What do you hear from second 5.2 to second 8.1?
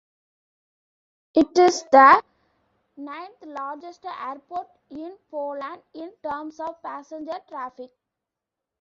Poland in terms of passenger traffic.